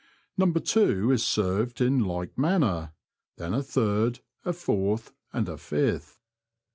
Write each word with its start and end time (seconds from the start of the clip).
Number 0.35 0.59
two 0.59 1.11
is 1.11 1.23
served 1.23 1.79
in 1.79 1.99
like 1.99 2.35
manner, 2.35 2.93
then 3.37 3.53
a 3.53 3.61
third, 3.61 4.21
a 4.43 4.51
fourth, 4.51 5.13
and 5.31 5.47
a 5.47 5.57
fifth. 5.59 6.17